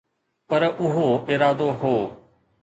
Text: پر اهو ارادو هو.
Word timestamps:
پر 0.47 0.63
اهو 0.83 1.07
ارادو 1.31 1.69
هو. 1.81 1.95